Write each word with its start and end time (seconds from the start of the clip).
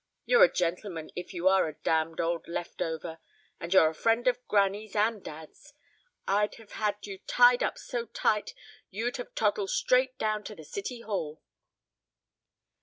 You're 0.25 0.43
a 0.45 0.51
gentleman 0.51 1.11
if 1.15 1.31
you 1.31 1.47
are 1.47 1.67
a 1.67 1.75
damned 1.75 2.19
old 2.19 2.47
left 2.47 2.81
over, 2.81 3.19
and 3.59 3.71
you're 3.71 3.87
a 3.91 3.93
friend 3.93 4.27
of 4.27 4.43
granny's 4.47 4.95
and 4.95 5.23
dad's. 5.23 5.75
I'd 6.27 6.55
have 6.55 6.71
had 6.71 7.05
you 7.05 7.19
tied 7.19 7.61
up 7.61 7.77
so 7.77 8.07
tight 8.07 8.55
you'd 8.89 9.17
have 9.17 9.35
toddled 9.35 9.69
straight 9.69 10.17
down 10.17 10.43
to 10.45 10.55
the 10.55 10.63
City 10.65 11.01
Hall." 11.01 11.43